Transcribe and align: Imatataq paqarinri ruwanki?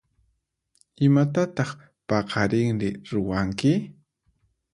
Imatataq 1.05 1.69
paqarinri 2.07 2.89
ruwanki? 3.11 3.71